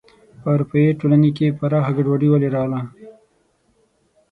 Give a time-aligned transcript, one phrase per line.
[0.41, 2.81] په اروپايي ټولنې کې پراخه ګډوډي ولې راغله.